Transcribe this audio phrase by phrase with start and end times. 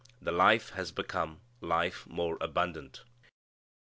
[0.19, 3.03] The life has become life more abundant.